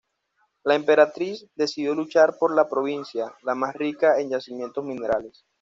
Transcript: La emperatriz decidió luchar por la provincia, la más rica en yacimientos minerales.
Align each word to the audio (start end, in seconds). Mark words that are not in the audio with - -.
La 0.63 0.73
emperatriz 0.73 1.45
decidió 1.53 1.93
luchar 1.93 2.35
por 2.39 2.55
la 2.55 2.67
provincia, 2.67 3.31
la 3.43 3.53
más 3.53 3.75
rica 3.75 4.19
en 4.19 4.31
yacimientos 4.31 4.83
minerales. 4.83 5.45